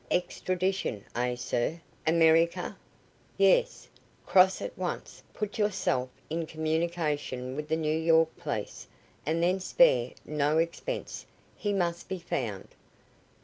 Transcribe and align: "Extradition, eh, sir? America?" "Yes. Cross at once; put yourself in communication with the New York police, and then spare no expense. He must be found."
"Extradition, 0.09 1.05
eh, 1.15 1.35
sir? 1.35 1.79
America?" 2.07 2.75
"Yes. 3.37 3.87
Cross 4.25 4.59
at 4.63 4.75
once; 4.75 5.21
put 5.31 5.59
yourself 5.59 6.09
in 6.27 6.47
communication 6.47 7.55
with 7.55 7.67
the 7.67 7.75
New 7.77 7.95
York 7.99 8.35
police, 8.35 8.87
and 9.27 9.43
then 9.43 9.59
spare 9.59 10.13
no 10.25 10.57
expense. 10.57 11.27
He 11.55 11.71
must 11.71 12.09
be 12.09 12.17
found." 12.17 12.69